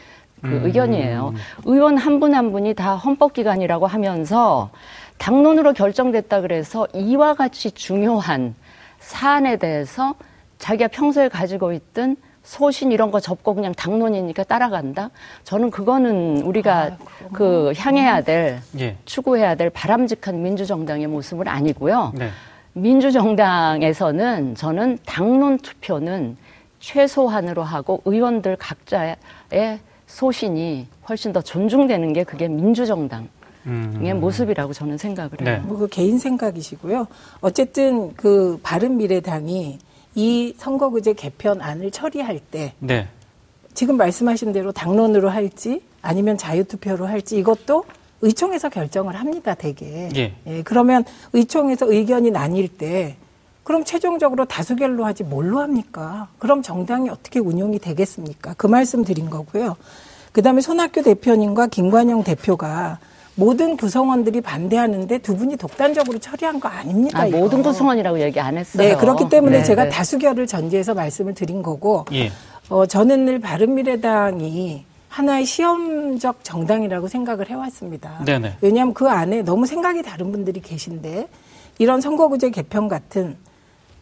그 0.43 0.61
의견이에요. 0.65 1.35
의원 1.67 1.97
한분한 1.97 2.51
분이 2.51 2.75
다 2.75 2.97
헌법기관이라고 2.97 3.87
하면서 3.87 4.71
당론으로 5.19 5.73
결정됐다 5.73 6.41
그래서 6.41 6.89
이와 6.95 7.35
같이 7.35 7.71
중요한 7.71 8.57
사안에 8.99 9.57
대해서 9.59 10.17
자기가 10.59 10.89
평소에 10.89 11.29
가지고 11.29 11.73
있던 11.73 12.17
소신 12.47 12.93
이런 12.93 13.11
거 13.11 13.19
접고 13.19 13.55
그냥 13.55 13.75
당론이니까 13.75 14.45
따라간다. 14.45 15.11
저는 15.43 15.71
그거는 15.71 16.43
우리가 16.43 16.97
그 17.33 17.73
향해야 17.77 18.23
될 18.23 18.61
예. 18.79 18.97
추구해야 19.05 19.57
될 19.57 19.69
바람직한 19.69 20.43
민주정당의 20.43 21.09
모습은 21.09 21.49
아니고요. 21.49 22.13
네. 22.15 22.31
민주정당에서는 22.73 24.55
저는 24.55 24.99
당론 25.05 25.59
투표는 25.59 26.37
최소한으로 26.79 27.65
하고 27.65 28.01
의원들 28.05 28.57
각자의 28.57 29.17
소신이 30.07 30.87
훨씬 31.09 31.33
더 31.33 31.43
존중되는 31.43 32.13
게 32.13 32.23
그게 32.23 32.47
민주정당의 32.47 33.29
음. 33.67 34.21
모습이라고 34.21 34.73
저는 34.73 34.99
생각을 34.99 35.31
네. 35.41 35.51
해요. 35.51 35.63
뭐그 35.67 35.89
개인 35.89 36.21
생각이시고요. 36.21 37.09
어쨌든 37.41 38.15
그 38.15 38.61
바른 38.63 38.99
미래당이 38.99 39.81
이 40.17 40.55
선거구제 40.57 41.13
개편안을 41.13 41.91
처리할 41.91 42.41
때 42.41 42.73
네. 42.81 43.07
지금 43.75 43.99
말씀하신 43.99 44.53
대로 44.53 44.73
당론으로 44.73 45.29
할지 45.29 45.83
아니면 46.01 46.39
자유투표로 46.39 47.07
할지 47.07 47.37
이것도 47.37 47.85
의총에서 48.23 48.71
결정을 48.71 49.15
합니다, 49.15 49.55
대개. 49.55 50.09
예. 50.17 50.63
그러면 50.65 51.05
의총에서 51.35 51.93
의견이 51.93 52.31
나뉠 52.31 52.69
때 52.69 53.17
그럼 53.63 53.85
최종적으로 53.85 54.47
다수결로 54.47 55.05
하지 55.05 55.23
뭘로 55.23 55.61
합니까? 55.61 56.29
그럼 56.39 56.63
정당이 56.63 57.11
어떻게 57.11 57.39
운영이 57.39 57.79
되겠습니까? 57.79 58.55
그 58.55 58.67
말씀 58.67 59.05
드린 59.05 59.29
거고요. 59.29 59.77
그 60.33 60.41
다음에 60.41 60.63
손학규 60.63 61.03
대표님과 61.03 61.67
김관영 61.67 62.25
대표가 62.25 62.99
모든 63.37 63.77
구성원들이 63.77 64.41
반대하는데 64.41 65.19
두 65.19 65.37
분이 65.37 65.57
독단적으로 65.57 66.19
처리한 66.19 66.59
거 66.59 66.69
아닙니다. 66.69 67.23
아. 67.23 67.27
모든 67.27 67.63
구성원이라고 67.63 68.21
얘기 68.21 68.41
안 68.41 68.57
했어요. 68.57 68.89
네, 68.89 68.97
그렇기 68.97 69.29
때문에 69.29 69.59
네, 69.59 69.65
제가 69.65 69.85
네. 69.85 69.91
다수결을 69.91 70.47
전제해서 70.47 70.95
말씀을 70.95 71.35
드린 71.35 71.63
거고, 71.63 72.07
예. 72.13 72.33
어, 72.71 72.87
저는 72.87 73.27
늘 73.27 73.39
바른미래당이 73.39 74.85
하나의 75.09 75.45
시험적 75.45 76.45
정당이라고 76.45 77.09
생각을 77.09 77.49
해왔습니다. 77.49 78.23
네네. 78.25 78.57
왜냐하면 78.63 78.95
그 78.95 79.09
안에 79.09 79.43
너무 79.43 79.67
생각이 79.67 80.03
다른 80.03 80.33
분들이 80.33 80.61
계신데 80.61 81.29
이런 81.79 82.01
선거구제 82.01 82.51
개편 82.51 82.89
같은 82.89 83.37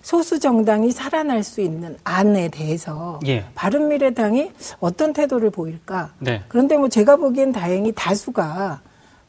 소수 0.00 0.38
정당이 0.38 0.92
살아날 0.92 1.42
수 1.42 1.60
있는 1.60 1.96
안에 2.04 2.48
대해서 2.48 3.18
예. 3.26 3.44
바른미래당이 3.54 4.52
어떤 4.78 5.12
태도를 5.12 5.50
보일까? 5.50 6.12
네. 6.20 6.42
그런데 6.48 6.76
뭐 6.76 6.88
제가 6.88 7.16
보기엔 7.16 7.52
다행히 7.52 7.92
다수가 7.92 8.80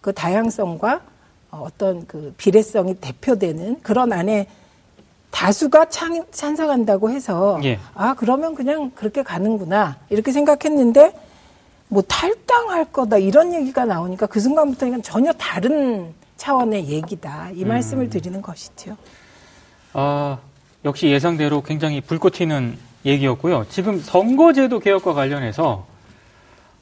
그 0.06 0.14
다양성과 0.14 1.02
어, 1.50 1.64
어떤 1.66 2.06
그 2.06 2.32
비례성이 2.38 2.94
대표되는 3.02 3.82
그런 3.82 4.14
안에 4.14 4.48
다수가 5.32 5.90
찬, 5.90 6.24
찬성한다고 6.30 7.10
해서 7.10 7.60
예. 7.64 7.80
아 7.96 8.14
그러면 8.14 8.54
그냥 8.54 8.92
그렇게 8.94 9.24
가는구나 9.24 9.98
이렇게 10.12 10.32
생각했는데 10.32 11.12
뭐 11.88 12.04
탈당할 12.04 12.86
거다 12.86 13.18
이런 13.18 13.52
얘기가 13.56 13.86
나오니까 13.86 14.28
그 14.28 14.40
순간부터 14.40 14.86
이건 14.86 15.02
전혀 15.02 15.34
다른 15.34 16.14
차원의 16.38 16.88
얘기다 16.88 17.50
이 17.56 17.64
음. 17.64 17.70
말씀을 17.70 18.12
드리는 18.12 18.40
것이죠. 18.44 18.96
아, 19.94 20.38
역시 20.86 21.08
예상대로 21.08 21.64
굉장히 21.64 22.00
불꽃 22.00 22.34
튀는 22.34 22.78
얘기였고요. 23.08 23.66
지금 23.72 24.00
선거제도 24.00 24.78
개혁과 24.78 25.14
관련해서 25.14 25.88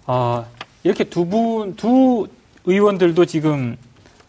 아, 0.08 0.44
이렇게 0.84 1.06
두 1.06 1.26
분, 1.26 1.78
두 1.78 2.28
의원들도 2.66 3.26
지금 3.26 3.78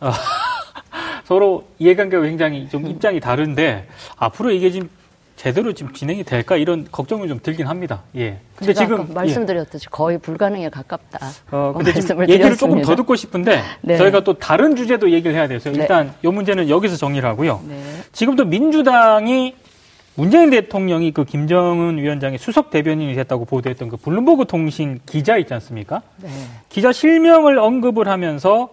아, 0.01 0.13
서로 1.25 1.67
이해관계가 1.79 2.23
굉장히 2.23 2.69
좀 2.69 2.87
입장이 2.87 3.21
다른데 3.21 3.89
앞으로 4.17 4.51
이게 4.51 4.71
지금 4.71 4.89
제대로 5.37 5.73
지금 5.73 5.93
진행이 5.93 6.23
될까 6.25 6.57
이런 6.57 6.87
걱정이 6.91 7.27
좀 7.29 7.41
들긴 7.43 7.67
합니다. 7.67 8.03
예. 8.17 8.39
근데 8.57 8.73
지금 8.73 9.01
아까 9.01 9.13
말씀드렸듯이 9.15 9.89
거의 9.91 10.19
불가능에 10.19 10.69
가깝다. 10.69 11.19
예. 11.27 11.57
어, 11.57 11.73
근데 11.77 11.93
지금 11.93 12.17
말씀을 12.19 12.29
얘기를 12.31 12.57
조금 12.57 12.75
드렸습니다. 12.77 12.87
더 12.87 12.97
듣고 12.97 13.17
싶은데 13.17 13.63
네. 13.83 13.97
저희가 13.97 14.21
또 14.21 14.35
다른 14.35 14.77
주제도 14.77 15.11
얘기를 15.11 15.35
해야 15.35 15.49
돼서 15.49 15.71
네. 15.71 15.81
일단 15.81 16.15
이 16.23 16.29
문제는 16.29 16.69
여기서 16.69 16.97
정리를 16.97 17.29
하고요. 17.29 17.63
네. 17.67 17.83
지금도 18.13 18.45
민주당이 18.45 19.57
문재인 20.17 20.51
대통령이 20.51 21.13
그 21.13 21.25
김정은 21.25 21.99
위원장의 21.99 22.39
수석 22.39 22.71
대변인이 22.71 23.15
됐다고 23.15 23.45
보도했던 23.45 23.89
그 23.89 23.97
블룸버그 23.97 24.47
통신 24.47 25.01
기자 25.07 25.37
있지 25.37 25.53
않습니까? 25.55 26.03
네. 26.19 26.29
기자 26.69 26.93
실명을 26.93 27.59
언급을 27.59 28.09
하면서 28.09 28.71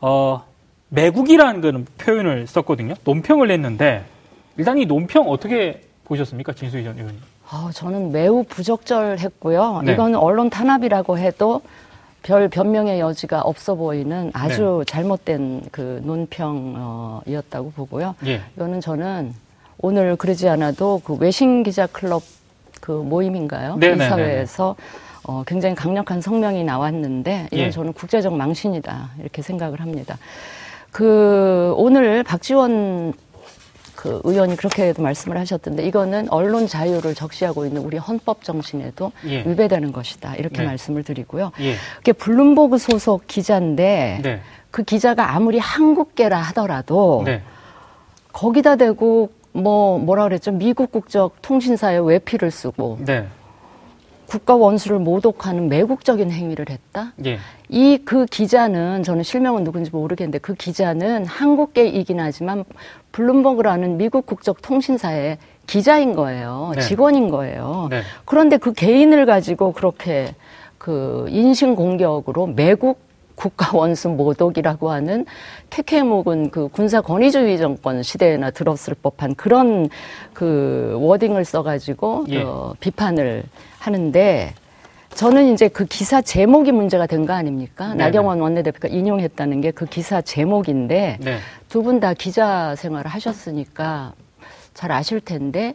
어 0.00 0.44
매국이라는 0.90 1.60
그런 1.60 1.86
표현을 1.98 2.46
썼거든요. 2.46 2.94
논평을 3.04 3.50
했는데 3.50 4.04
일단 4.56 4.78
이 4.78 4.86
논평 4.86 5.28
어떻게 5.28 5.82
보셨습니까, 6.04 6.52
진수희 6.52 6.84
전 6.84 6.96
의원님? 6.96 7.20
아, 7.48 7.70
저는 7.72 8.12
매우 8.12 8.44
부적절했고요. 8.44 9.82
네. 9.84 9.92
이건 9.92 10.14
언론 10.14 10.50
탄압이라고 10.50 11.18
해도 11.18 11.62
별 12.22 12.48
변명의 12.48 13.00
여지가 13.00 13.40
없어 13.40 13.74
보이는 13.74 14.30
아주 14.34 14.84
네. 14.86 14.92
잘못된 14.92 15.62
그 15.72 16.00
논평이었다고 16.04 17.72
보고요. 17.72 18.14
예. 18.26 18.42
이거는 18.56 18.80
저는 18.80 19.32
오늘 19.82 20.16
그러지 20.16 20.48
않아도 20.48 21.00
그 21.04 21.14
외신 21.14 21.62
기자 21.62 21.86
클럽 21.86 22.22
그 22.80 22.92
모임인가요? 22.92 23.76
네, 23.76 23.90
네, 23.90 23.96
네, 23.96 24.06
이사회에서 24.06 24.76
어, 25.24 25.42
굉장히 25.46 25.74
강력한 25.74 26.20
성명이 26.20 26.64
나왔는데 26.64 27.48
이건 27.50 27.66
예. 27.66 27.70
저는 27.70 27.92
국제적 27.92 28.34
망신이다 28.34 29.10
이렇게 29.20 29.42
생각을 29.42 29.80
합니다. 29.80 30.18
그 30.90 31.74
오늘 31.76 32.22
박지원 32.22 33.12
그 33.94 34.20
의원이 34.24 34.56
그렇게도 34.56 35.02
말씀을 35.02 35.36
하셨던데 35.36 35.84
이거는 35.86 36.30
언론 36.30 36.66
자유를 36.66 37.14
적시하고 37.14 37.66
있는 37.66 37.82
우리 37.82 37.98
헌법 37.98 38.44
정신에도 38.44 39.12
예. 39.26 39.44
위배되는 39.46 39.92
것이다 39.92 40.36
이렇게 40.36 40.58
네. 40.62 40.66
말씀을 40.66 41.04
드리고요. 41.04 41.52
예. 41.60 41.74
그게 41.96 42.12
블룸버그 42.12 42.78
소속 42.78 43.26
기자인데 43.26 44.20
네. 44.22 44.40
그 44.70 44.82
기자가 44.84 45.34
아무리 45.34 45.58
한국계라 45.58 46.38
하더라도 46.38 47.22
네. 47.26 47.42
거기다 48.32 48.76
대고 48.76 49.30
뭐 49.52 49.98
뭐라 49.98 50.24
그랬죠 50.24 50.52
미국 50.52 50.92
국적 50.92 51.42
통신사에 51.42 51.98
외피를 51.98 52.50
쓰고 52.50 52.98
네. 53.04 53.26
국가 54.30 54.54
원수를 54.54 55.00
모독하는 55.00 55.68
매국적인 55.68 56.30
행위를 56.30 56.66
했다. 56.70 57.12
예. 57.26 57.40
이그 57.68 58.26
기자는 58.26 59.02
저는 59.02 59.24
실명은 59.24 59.64
누군지 59.64 59.90
모르겠는데 59.90 60.38
그 60.38 60.54
기자는 60.54 61.26
한국계이긴 61.26 62.20
하지만 62.20 62.64
블룸버그라는 63.10 63.96
미국 63.96 64.26
국적 64.26 64.62
통신사의 64.62 65.38
기자인 65.66 66.14
거예요. 66.14 66.70
네. 66.76 66.80
직원인 66.80 67.28
거예요. 67.28 67.88
네. 67.90 68.02
그런데 68.24 68.56
그 68.56 68.72
개인을 68.72 69.26
가지고 69.26 69.72
그렇게 69.72 70.36
그 70.78 71.26
인신 71.28 71.74
공격으로 71.74 72.46
매국 72.46 73.00
국가 73.40 73.74
원수 73.74 74.10
모독이라고 74.10 74.90
하는 74.90 75.24
묵은 76.04 76.50
그 76.50 76.68
군사 76.68 77.00
권위주의 77.00 77.56
정권 77.56 78.02
시대에나 78.02 78.50
들었을 78.50 78.94
법한 79.02 79.34
그런 79.34 79.88
그 80.34 80.94
워딩을 81.00 81.46
써가지고 81.46 82.26
예. 82.28 82.42
어, 82.42 82.74
비판을 82.80 83.44
하는데 83.78 84.52
저는 85.14 85.54
이제 85.54 85.68
그 85.68 85.86
기사 85.86 86.20
제목이 86.20 86.70
문제가 86.72 87.06
된 87.06 87.24
거 87.24 87.32
아닙니까? 87.32 87.88
네네. 87.88 88.04
나경원 88.04 88.40
원내대표가 88.40 88.88
인용했다는 88.88 89.62
게 89.62 89.70
그 89.70 89.86
기사 89.86 90.20
제목인데 90.20 91.16
네. 91.20 91.38
두분 91.70 91.98
다 91.98 92.12
기자 92.12 92.74
생활을 92.76 93.10
하셨으니까 93.10 94.12
잘 94.74 94.92
아실 94.92 95.18
텐데 95.20 95.74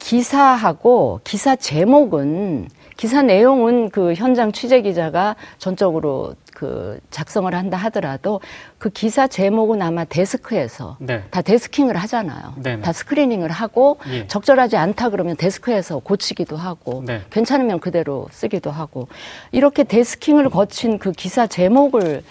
기사하고 0.00 1.20
기사 1.22 1.54
제목은 1.54 2.68
기사 2.96 3.22
내용은 3.22 3.90
그 3.90 4.14
현장 4.14 4.50
취재 4.50 4.80
기자가 4.82 5.36
전적으로 5.58 6.34
그 6.56 6.98
작성을 7.10 7.54
한다 7.54 7.76
하더라도 7.76 8.40
그 8.78 8.88
기사 8.88 9.26
제목은 9.26 9.82
아마 9.82 10.04
데스크에서 10.04 10.96
네. 11.00 11.22
다 11.30 11.42
데스킹을 11.42 11.98
하잖아요. 11.98 12.54
네네. 12.62 12.80
다 12.80 12.94
스크리닝을 12.94 13.50
하고 13.50 13.98
예. 14.08 14.26
적절하지 14.26 14.78
않다 14.78 15.10
그러면 15.10 15.36
데스크에서 15.36 15.98
고치기도 15.98 16.56
하고 16.56 17.02
네. 17.04 17.20
괜찮으면 17.28 17.78
그대로 17.78 18.26
쓰기도 18.30 18.70
하고 18.70 19.06
이렇게 19.52 19.84
데스킹을 19.84 20.48
거친 20.48 20.98
그 20.98 21.12
기사 21.12 21.46
제목을 21.46 22.22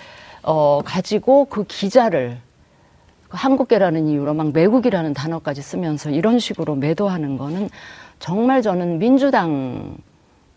어 0.42 0.82
가지고 0.84 1.46
그 1.46 1.64
기자를 1.64 2.40
그 3.30 3.38
한국계라는 3.38 4.08
이유로 4.08 4.34
막 4.34 4.54
매국이라는 4.54 5.14
단어까지 5.14 5.62
쓰면서 5.62 6.10
이런 6.10 6.40
식으로 6.40 6.74
매도하는 6.74 7.38
거는 7.38 7.70
정말 8.18 8.64
저는 8.64 8.98
민주당 8.98 9.98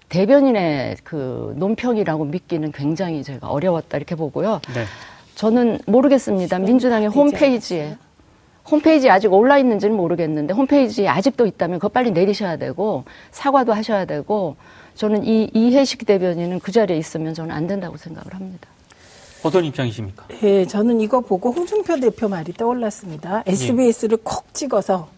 대변인의 0.08 0.96
그 1.04 1.54
논평이라고 1.56 2.24
믿기는 2.24 2.72
굉장히 2.72 3.22
제가 3.22 3.48
어려웠다 3.48 3.96
이렇게 3.96 4.14
보고요. 4.14 4.60
네. 4.74 4.84
저는 5.34 5.78
모르겠습니다. 5.86 6.58
민주당의 6.58 7.08
홈페이지에 7.08 7.96
홈페이지에 8.70 9.10
아직 9.10 9.32
올라 9.32 9.58
있는지는 9.58 9.96
모르겠는데 9.96 10.52
홈페이지에 10.54 11.08
아직도 11.08 11.46
있다면 11.46 11.78
그거 11.78 11.88
빨리 11.88 12.10
내리셔야 12.10 12.56
되고 12.56 13.04
사과도 13.30 13.72
하셔야 13.72 14.04
되고 14.04 14.56
저는 14.94 15.24
이 15.24 15.50
이해식 15.54 16.04
대변인은 16.06 16.60
그 16.60 16.72
자리에 16.72 16.96
있으면 16.96 17.34
저는 17.34 17.54
안 17.54 17.66
된다고 17.66 17.96
생각을 17.96 18.34
합니다. 18.34 18.68
어떤 19.42 19.64
입장이십니까? 19.64 20.26
예, 20.42 20.66
저는 20.66 21.00
이거 21.00 21.20
보고 21.20 21.52
홍준표 21.52 22.00
대표 22.00 22.28
말이 22.28 22.52
떠올랐습니다. 22.52 23.44
SBS를 23.46 24.18
콕 24.24 24.52
찍어서 24.52 25.08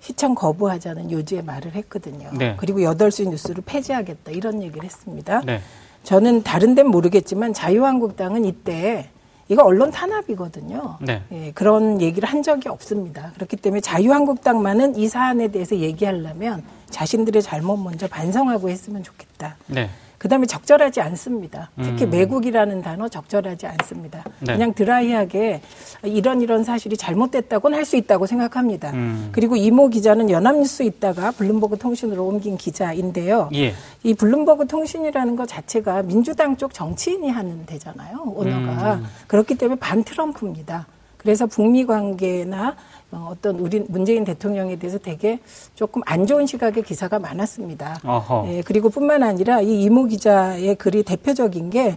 시청 0.00 0.34
거부하자는 0.34 1.10
요지의 1.10 1.42
말을 1.42 1.74
했거든요. 1.74 2.30
네. 2.32 2.54
그리고 2.58 2.80
8시 2.80 3.28
뉴스를 3.28 3.62
폐지하겠다 3.64 4.32
이런 4.32 4.62
얘기를 4.62 4.84
했습니다. 4.84 5.42
네. 5.44 5.60
저는 6.02 6.42
다른 6.42 6.74
데는 6.74 6.90
모르겠지만 6.90 7.52
자유한국당은 7.52 8.44
이때 8.44 9.10
이거 9.48 9.64
언론 9.64 9.90
탄압이거든요. 9.90 10.98
네. 11.00 11.22
예, 11.32 11.50
그런 11.52 12.00
얘기를 12.00 12.28
한 12.28 12.42
적이 12.42 12.68
없습니다. 12.68 13.32
그렇기 13.34 13.56
때문에 13.56 13.80
자유한국당만은 13.80 14.96
이 14.96 15.08
사안에 15.08 15.48
대해서 15.48 15.76
얘기하려면 15.76 16.62
자신들의 16.88 17.42
잘못 17.42 17.76
먼저 17.76 18.06
반성하고 18.06 18.70
했으면 18.70 19.02
좋겠다. 19.02 19.56
네. 19.66 19.90
그다음에 20.20 20.44
적절하지 20.46 21.00
않습니다. 21.00 21.70
특히 21.82 22.04
음. 22.04 22.10
매국이라는 22.10 22.82
단어 22.82 23.08
적절하지 23.08 23.66
않습니다. 23.66 24.22
네. 24.40 24.52
그냥 24.52 24.74
드라이하게 24.74 25.62
이런 26.02 26.42
이런 26.42 26.62
사실이 26.62 26.98
잘못됐다고는 26.98 27.76
할 27.76 27.80
수 27.90 27.96
있다고 27.96 28.26
생각합니다. 28.26 28.90
음. 28.92 29.30
그리고 29.32 29.56
이모 29.56 29.88
기자는 29.88 30.28
연합뉴스 30.30 30.82
있다가 30.82 31.30
블룸버그 31.32 31.78
통신으로 31.78 32.24
옮긴 32.26 32.58
기자인데요. 32.58 33.48
예. 33.54 33.72
이 34.02 34.12
블룸버그 34.14 34.66
통신이라는 34.66 35.34
것 35.36 35.48
자체가 35.48 36.02
민주당 36.02 36.56
쪽 36.58 36.74
정치인이 36.74 37.28
하는 37.30 37.64
데잖아요. 37.64 38.22
오너가. 38.26 38.96
음. 38.96 39.06
그렇기 39.26 39.54
때문에 39.56 39.80
반 39.80 40.04
트럼프입니다. 40.04 40.86
그래서 41.20 41.46
북미 41.46 41.84
관계나 41.84 42.76
어, 43.12 43.28
어떤 43.32 43.58
우리 43.58 43.80
문재인 43.88 44.24
대통령에 44.24 44.76
대해서 44.76 44.98
되게 44.98 45.38
조금 45.74 46.00
안 46.06 46.26
좋은 46.26 46.46
시각의 46.46 46.82
기사가 46.82 47.18
많았습니다. 47.18 48.00
예, 48.48 48.62
그리고 48.62 48.88
뿐만 48.88 49.22
아니라 49.22 49.60
이 49.60 49.82
이모 49.82 50.06
기자의 50.06 50.74
글이 50.76 51.02
대표적인 51.02 51.70
게 51.70 51.96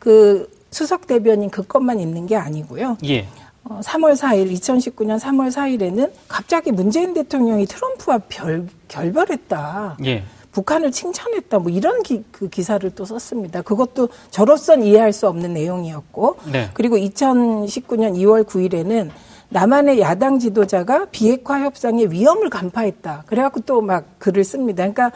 그 0.00 0.50
수석 0.70 1.06
대변인 1.06 1.50
그 1.50 1.62
것만 1.62 2.00
있는 2.00 2.26
게 2.26 2.34
아니고요. 2.34 2.96
예. 3.04 3.28
어, 3.62 3.80
3월 3.84 4.14
4일, 4.14 4.50
2019년 4.52 5.20
3월 5.20 5.52
4일에는 5.52 6.10
갑자기 6.26 6.72
문재인 6.72 7.12
대통령이 7.12 7.66
트럼프와 7.66 8.18
별, 8.28 8.66
결별했다. 8.88 9.98
예. 10.06 10.24
북한을 10.52 10.90
칭찬했다. 10.90 11.58
뭐 11.60 11.70
이런 11.70 12.02
기, 12.02 12.24
그 12.32 12.48
기사를 12.48 12.88
또 12.90 13.04
썼습니다. 13.04 13.62
그것도 13.62 14.08
저로선 14.30 14.82
이해할 14.82 15.12
수 15.12 15.28
없는 15.28 15.54
내용이었고. 15.54 16.36
네. 16.52 16.70
그리고 16.74 16.96
2019년 16.96 18.14
2월 18.16 18.44
9일에는 18.44 19.10
남한의 19.50 20.00
야당 20.00 20.38
지도자가 20.38 21.06
비핵화 21.10 21.60
협상의 21.60 22.10
위험을 22.12 22.50
간파했다. 22.50 23.24
그래갖고 23.26 23.60
또 23.60 23.80
막 23.80 24.18
글을 24.18 24.44
씁니다. 24.44 24.82
그러니까 24.88 25.12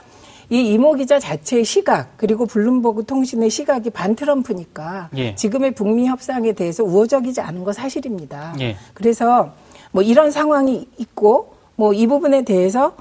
이 0.50 0.72
이모 0.72 0.94
기자 0.94 1.18
자체의 1.18 1.64
시각 1.64 2.16
그리고 2.16 2.44
블룸버그 2.46 3.04
통신의 3.06 3.48
시각이 3.50 3.90
반 3.90 4.14
트럼프니까 4.14 5.08
예. 5.16 5.34
지금의 5.34 5.72
북미 5.74 6.06
협상에 6.06 6.52
대해서 6.52 6.84
우호적이지 6.84 7.40
않은 7.40 7.64
거 7.64 7.72
사실입니다. 7.72 8.54
예. 8.60 8.76
그래서 8.92 9.52
뭐 9.90 10.02
이런 10.02 10.30
상황이 10.30 10.86
있고 10.98 11.54
뭐 11.76 11.92
이 11.94 12.06
부분에 12.06 12.42
대해서 12.44 12.94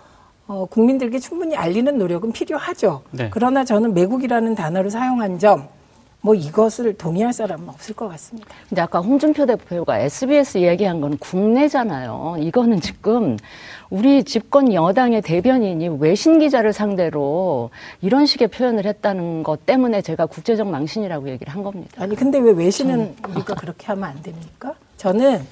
어, 0.47 0.65
국민들께 0.65 1.19
충분히 1.19 1.56
알리는 1.56 1.97
노력은 1.97 2.32
필요하죠. 2.32 3.01
네. 3.12 3.29
그러나 3.32 3.63
저는 3.63 3.93
매국이라는 3.93 4.56
단어를 4.56 4.91
사용한 4.91 5.39
점, 5.39 5.67
뭐 6.23 6.34
이것을 6.36 6.93
동의할 6.93 7.34
사람은 7.34 7.67
없을 7.67 7.93
것 7.95 8.08
같습니다. 8.08 8.47
근데 8.69 8.82
아까 8.82 8.99
홍준표 8.99 9.45
대표가 9.45 9.99
SBS 9.99 10.60
얘기한 10.60 11.01
건 11.01 11.17
국내잖아요. 11.17 12.38
이거는 12.39 12.79
지금 12.79 13.38
우리 13.89 14.23
집권 14.23 14.73
여당의 14.73 15.21
대변인이 15.21 15.97
외신 15.99 16.39
기자를 16.39 16.71
상대로 16.71 17.71
이런 18.01 18.25
식의 18.25 18.47
표현을 18.47 18.86
했다는 18.86 19.43
것 19.43 19.65
때문에 19.65 20.01
제가 20.01 20.25
국제적 20.25 20.67
망신이라고 20.69 21.29
얘기를 21.29 21.53
한 21.53 21.62
겁니다. 21.62 22.01
아니 22.01 22.15
근데 22.15 22.39
왜 22.39 22.51
외신은 22.51 23.15
우리가 23.36 23.56
그렇게 23.56 23.88
하면 23.88 24.06
안 24.06 24.23
됩니까? 24.23 24.73
저는 24.97 25.45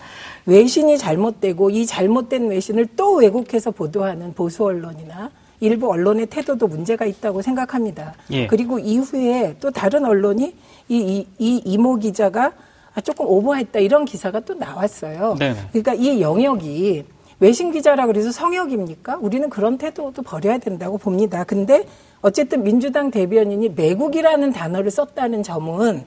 외신이 0.45 0.97
잘못되고 0.97 1.69
이 1.69 1.85
잘못된 1.85 2.49
외신을 2.49 2.87
또 2.95 3.15
왜곡해서 3.15 3.71
보도하는 3.71 4.33
보수 4.33 4.65
언론이나 4.65 5.29
일부 5.59 5.91
언론의 5.91 6.25
태도도 6.27 6.67
문제가 6.67 7.05
있다고 7.05 7.41
생각합니다. 7.41 8.15
예. 8.31 8.47
그리고 8.47 8.79
이후에 8.79 9.55
또 9.59 9.69
다른 9.69 10.05
언론이 10.05 10.55
이, 10.89 10.97
이, 10.97 11.27
이 11.37 11.61
이모 11.63 11.97
기자가 11.97 12.51
아, 12.93 13.01
조금 13.01 13.25
오버했다 13.27 13.79
이런 13.79 14.03
기사가 14.03 14.41
또 14.41 14.55
나왔어요. 14.55 15.35
네네. 15.39 15.59
그러니까 15.71 15.93
이 15.93 16.19
영역이 16.19 17.05
외신 17.39 17.71
기자라 17.71 18.05
그래서 18.07 18.31
성역입니까? 18.31 19.17
우리는 19.21 19.49
그런 19.49 19.77
태도도 19.77 20.21
버려야 20.23 20.57
된다고 20.57 20.97
봅니다. 20.97 21.43
근데 21.43 21.85
어쨌든 22.21 22.63
민주당 22.63 23.09
대변인이 23.09 23.69
매국이라는 23.69 24.51
단어를 24.51 24.91
썼다는 24.91 25.41
점은 25.41 26.03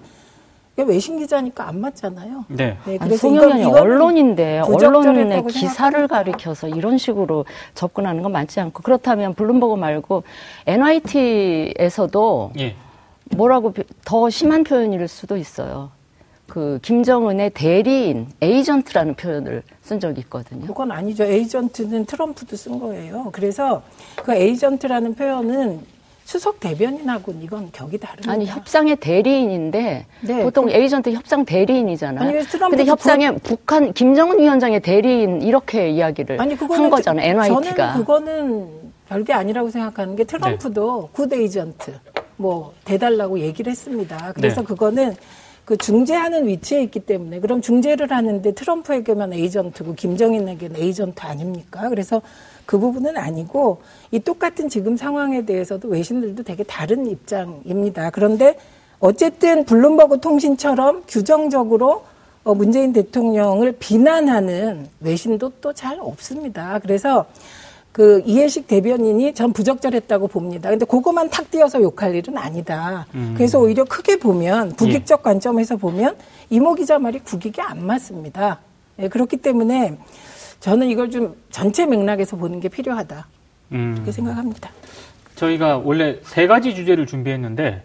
외신 0.83 1.19
기자니까 1.19 1.69
안 1.69 1.81
맞잖아요. 1.81 2.47
네. 2.49 2.77
네, 2.85 3.17
송영현이 3.17 3.61
이거는 3.63 3.81
언론인데 3.81 4.61
언론의 4.61 5.45
기사를. 5.47 6.09
가리켜서 6.09 6.67
이런 6.69 6.99
식으로 6.99 7.45
접근하는 7.75 8.23
건 8.23 8.33
맞지 8.33 8.59
않고 8.61 8.83
그렇다면 8.83 9.35
블룸버그 9.35 9.77
말고 9.77 10.25
NYT에서도 10.67 12.53
예. 12.59 12.75
뭐라고 13.37 13.73
비- 13.73 13.85
더 14.05 14.29
심한 14.31 14.65
표현일 14.65 15.07
수도 15.09 15.37
있어요. 15.37 15.91
그 16.47 16.79
김정은의 16.83 17.51
대리인, 17.51 18.27
에이전트라는 18.43 19.15
표현을 19.15 19.63
쓴 19.81 19.99
적이 19.99 20.21
있거든요. 20.23 20.67
그건 20.67 20.93
아니죠. 20.93 21.25
에이전트는 21.25 22.05
트럼프도 22.05 22.55
쓴 22.57 22.79
거예요. 22.79 23.31
그래서 23.33 23.83
그 24.23 24.35
에이전트라는 24.35 25.15
표현은 25.15 25.81
수석 26.25 26.59
대변인하고는 26.59 27.43
이건 27.43 27.71
격이 27.71 27.99
다릅니다. 27.99 28.33
아니 28.33 28.47
협상의 28.47 28.97
대리인인데 28.97 30.07
네, 30.23 30.43
보통 30.43 30.67
그- 30.67 30.73
에이전트 30.73 31.11
협상 31.13 31.45
대리인이잖아요. 31.45 32.29
아니, 32.29 32.39
근데 32.71 32.85
협상에 32.87 33.31
북한 33.37 33.93
김정은 33.93 34.39
위원장의 34.39 34.81
대리인 34.81 35.43
이렇게 35.43 35.91
이야기를 35.91 36.41
아니 36.41 36.57
그거는 36.57 36.85
한 36.85 36.91
거잖아요. 36.91 37.27
NYT가. 37.31 37.75
저는 37.77 37.95
그거는 38.01 38.69
별게 39.09 39.33
아니라고 39.35 39.71
생각하는 39.71 40.17
게 40.17 40.25
트럼프도 40.25 41.11
good 41.13 41.31
agent 41.33 41.93
뭐 42.37 42.73
대달라고 42.85 43.39
얘기를 43.39 43.71
했습니다. 43.71 44.33
그래서 44.35 44.63
네. 44.63 44.67
그거는 44.67 45.15
그 45.65 45.77
중재하는 45.79 46.47
위치에 46.47 46.83
있기 46.83 47.01
때문에 47.01 47.41
그럼 47.41 47.63
중재를 47.63 48.11
하는데 48.11 48.53
트럼프에게만 48.53 49.33
에이전트고 49.33 49.95
김정인에게는 49.95 50.77
에이전트 50.81 51.23
아닙니까? 51.23 51.89
그래서 51.89 52.21
그 52.67 52.79
부분은 52.79 53.17
아니고 53.17 53.81
이 54.11 54.21
똑같은 54.21 54.69
지금 54.69 54.97
상황에 54.97 55.47
대해서도 55.47 55.89
외신들도 55.89 56.43
되게 56.43 56.65
다른 56.65 57.07
입장입니다. 57.07 58.11
그런데 58.11 58.59
어쨌든 59.01 59.65
블룸버그 59.65 60.21
통신처럼 60.21 61.05
규정적으로 61.09 62.05
어, 62.45 62.55
문재인 62.55 62.93
대통령을 62.93 63.73
비난하는 63.79 64.89
외신도 65.01 65.53
또 65.63 65.73
잘 65.73 65.99
없습니다. 65.99 66.79
그래서 66.79 67.25
그 67.95 68.21
이해식 68.27 68.67
대변인이 68.67 69.35
전 69.35 69.53
부적절했다고 69.53 70.27
봅니다. 70.27 70.69
근데 70.69 70.85
그것만 70.85 71.31
탁 71.31 71.49
띄어서 71.49 71.81
욕할 71.81 72.13
일은 72.13 72.37
아니다. 72.37 73.07
음. 73.15 73.35
그래서 73.37 73.61
오히려 73.61 73.85
크게 73.85 74.17
보면 74.17 74.73
예. 74.73 74.75
국익적 74.75 75.23
관점에서 75.23 75.77
보면 75.77 76.17
이모 76.51 76.75
기자 76.75 76.99
말이 76.99 77.21
국익에 77.21 77.63
안 77.63 77.87
맞습니다. 77.87 78.59
예, 78.99 79.07
그렇기 79.07 79.37
때문에 79.37 79.97
저는 80.59 80.89
이걸 80.89 81.09
좀 81.09 81.37
전체 81.53 81.87
맥락에서 81.87 82.37
보는 82.37 82.59
게 82.59 82.69
필요하다. 82.69 83.29
음. 83.71 83.93
그렇게 83.95 84.11
생각합니다. 84.11 84.71
저희가 85.37 85.79
원래 85.79 86.19
세 86.25 86.49
가지 86.49 86.75
주제를 86.75 87.07
준비했는데 87.07 87.85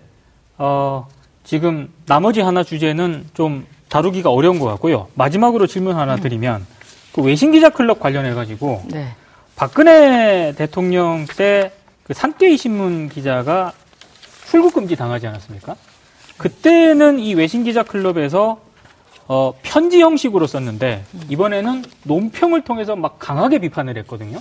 어, 0.58 1.08
지금 1.44 1.88
나머지 2.08 2.42
하나 2.42 2.64
주제는 2.64 3.26
좀 3.36 3.68
다루기가 3.90 4.32
어려운 4.32 4.58
것 4.58 4.66
같고요. 4.66 5.06
마지막으로 5.14 5.68
질문 5.68 5.98
하나 5.98 6.16
드리면 6.16 6.66
그 7.14 7.22
외신 7.22 7.52
기자 7.52 7.70
클럽 7.70 8.00
관련해 8.00 8.34
가지고 8.34 8.82
네. 8.88 9.10
박근혜 9.60 10.54
대통령 10.56 11.26
때 11.38 11.72
그 12.10 12.16
산케이 12.16 12.58
신문 12.58 13.08
기자가 13.08 13.72
출국 14.50 14.74
금지 14.74 14.96
당하지 14.96 15.28
않았습니까? 15.28 15.76
그때는 16.40 17.20
이 17.20 17.36
외신 17.36 17.64
기자 17.64 17.84
클럽에서 17.84 18.62
어, 19.28 19.54
편지 19.62 20.02
형식으로 20.02 20.48
썼는데 20.48 21.04
이번에는 21.30 21.84
논평을 22.06 22.64
통해서 22.64 22.96
막 22.96 23.20
강하게 23.20 23.60
비판을 23.60 23.96
했거든요. 24.00 24.40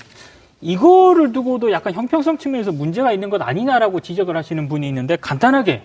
이거를 0.63 1.35
두고도 1.35 1.71
약간 1.73 1.93
형평성 1.93 2.39
측면에서 2.39 2.73
문제가 2.73 3.13
있는 3.13 3.29
것 3.29 3.43
아니냐라고 3.43 4.01
지적을 4.01 4.35
하시는 4.35 4.67
분이 4.67 4.89
있는데 4.89 5.17
간단하게 5.17 5.83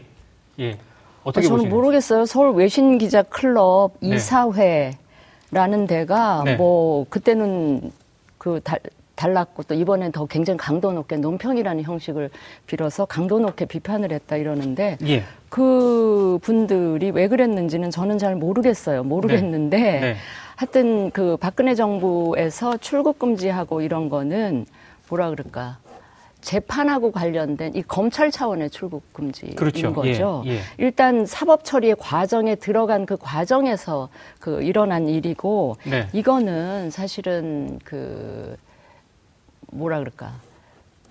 예 0.61 0.77
어떻게 1.25 1.45
아, 1.45 1.49
저는 1.49 1.63
보시나요? 1.65 1.75
모르겠어요. 1.75 2.25
서울 2.25 2.51
외신 2.55 2.97
기자 2.97 3.23
클럽 3.23 3.91
네. 3.99 4.15
이사회라는 4.15 5.85
데가 5.85 6.43
네. 6.45 6.55
뭐 6.55 7.05
그때는 7.09 7.91
그 8.37 8.61
달, 8.63 8.79
달랐고 9.23 9.63
또 9.63 9.73
이번엔 9.73 10.11
더 10.11 10.25
굉장히 10.25 10.57
강도 10.57 10.91
높게 10.91 11.15
논평이라는 11.15 11.83
형식을 11.83 12.29
빌어서 12.67 13.05
강도 13.05 13.39
높게 13.39 13.65
비판을 13.65 14.11
했다 14.11 14.35
이러는데 14.35 14.97
예. 15.07 15.23
그 15.47 16.39
분들이 16.41 17.09
왜 17.11 17.29
그랬는지는 17.29 17.89
저는 17.89 18.17
잘 18.17 18.35
모르겠어요. 18.35 19.03
모르겠는데 19.03 19.77
네. 19.77 20.15
하여튼 20.57 21.09
그 21.11 21.37
박근혜 21.37 21.73
정부에서 21.73 22.77
출국 22.77 23.17
금지하고 23.17 23.81
이런 23.81 24.09
거는 24.09 24.65
뭐라 25.07 25.29
그럴까 25.29 25.77
재판하고 26.41 27.11
관련된 27.11 27.75
이 27.75 27.81
검찰 27.83 28.29
차원의 28.29 28.71
출국 28.71 29.13
금지인 29.13 29.55
그렇죠. 29.55 29.93
거죠. 29.93 30.43
예, 30.47 30.55
예. 30.55 30.59
일단 30.77 31.25
사법 31.25 31.63
처리의 31.63 31.95
과정에 31.97 32.55
들어간 32.55 33.05
그 33.05 33.15
과정에서 33.15 34.09
그 34.41 34.61
일어난 34.61 35.07
일이고 35.07 35.77
네. 35.85 36.09
이거는 36.11 36.91
사실은 36.91 37.79
그 37.85 38.57
뭐라 39.73 39.99
그럴까 39.99 40.31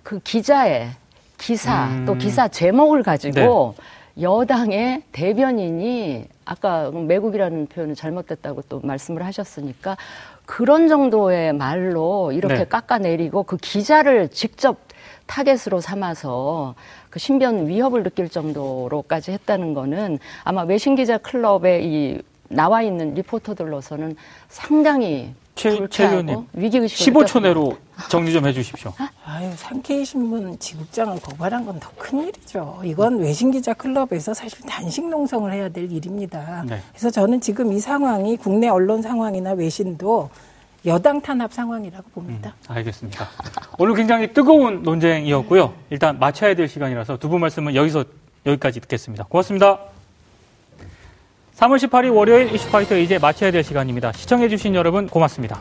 그 0.02 0.18
기자의 0.20 0.90
기사 1.38 1.86
음. 1.88 2.04
또 2.06 2.14
기사 2.14 2.48
제목을 2.48 3.02
가지고 3.02 3.74
여당의 4.20 5.02
대변인이 5.12 6.26
아까 6.44 6.90
매국이라는 6.90 7.66
표현은 7.66 7.94
잘못됐다고 7.94 8.62
또 8.68 8.80
말씀을 8.82 9.24
하셨으니까 9.24 9.96
그런 10.44 10.88
정도의 10.88 11.52
말로 11.54 12.30
이렇게 12.32 12.56
네. 12.56 12.64
깎아내리고 12.66 13.44
그 13.44 13.56
기자를 13.56 14.28
직접 14.28 14.78
타겟으로 15.26 15.80
삼아서 15.80 16.74
그 17.08 17.18
신변 17.18 17.66
위협을 17.68 18.02
느낄 18.02 18.28
정도로까지 18.28 19.32
했다는 19.32 19.72
거는 19.72 20.18
아마 20.44 20.62
외신 20.62 20.94
기자 20.94 21.16
클럽에 21.16 21.80
이 21.82 22.20
나와 22.48 22.82
있는 22.82 23.14
리포터들로서는 23.14 24.16
상당히 24.48 25.34
최- 25.54 25.86
최 25.88 26.22
위기 26.52 26.78
의식을 26.78 27.24
15초 27.24 27.40
내로 27.42 27.76
정리 28.08 28.32
좀 28.32 28.46
해주십시오. 28.46 28.92
아유, 29.24 29.50
상케이 29.56 30.04
신문 30.04 30.58
지국장을 30.58 31.18
고발한 31.20 31.64
건 31.66 31.80
더 31.80 31.90
큰일이죠. 31.98 32.82
이건 32.84 33.18
외신기자 33.18 33.74
클럽에서 33.74 34.34
사실 34.34 34.60
단식 34.66 35.08
농성을 35.08 35.50
해야 35.52 35.68
될 35.68 35.90
일입니다. 35.90 36.64
네. 36.68 36.80
그래서 36.90 37.10
저는 37.10 37.40
지금 37.40 37.72
이 37.72 37.80
상황이 37.80 38.36
국내 38.36 38.68
언론 38.68 39.00
상황이나 39.02 39.52
외신도 39.52 40.30
여당 40.84 41.20
탄압 41.20 41.52
상황이라고 41.52 42.10
봅니다. 42.10 42.54
알겠습니다. 42.68 43.28
오늘 43.78 43.94
굉장히 43.94 44.32
뜨거운 44.32 44.82
논쟁이었고요. 44.82 45.72
일단 45.90 46.18
마쳐야 46.18 46.54
될 46.54 46.68
시간이라서 46.68 47.18
두 47.18 47.28
분 47.28 47.40
말씀은 47.40 47.74
여기서 47.74 48.04
여기까지 48.46 48.80
듣겠습니다. 48.80 49.24
고맙습니다. 49.28 49.78
3월 51.56 51.76
18일 51.78 52.14
월요일 52.14 52.52
이슈파이터 52.54 52.96
이제 52.98 53.18
마쳐야 53.18 53.52
될 53.52 53.62
시간입니다. 53.62 54.10
시청해주신 54.12 54.74
여러분 54.74 55.06
고맙습니다. 55.08 55.60